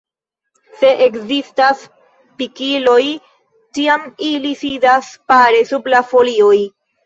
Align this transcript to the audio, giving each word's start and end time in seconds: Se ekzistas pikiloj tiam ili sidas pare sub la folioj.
Se 0.77 0.89
ekzistas 1.07 1.83
pikiloj 2.43 2.97
tiam 3.81 4.11
ili 4.33 4.57
sidas 4.65 5.15
pare 5.35 5.65
sub 5.75 5.95
la 5.97 6.05
folioj. 6.13 6.61